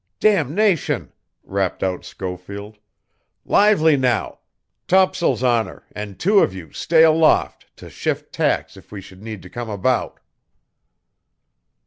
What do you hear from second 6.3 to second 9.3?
of you stay aloft to shift tacks if we should